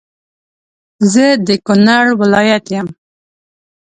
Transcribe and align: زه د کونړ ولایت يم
زه 1.13 1.25
د 1.47 1.49
کونړ 1.65 2.05
ولایت 2.21 2.65
يم 2.75 2.87